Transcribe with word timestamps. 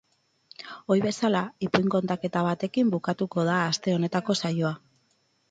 Ohi 0.95 1.03
bezala, 1.03 1.41
ipuin 1.67 1.85
kontaketa 1.97 2.43
batekin 2.49 2.91
bukatuko 2.95 3.45
da 3.51 3.61
aste 3.67 3.95
honetako 3.99 4.39
saioa. 4.43 4.75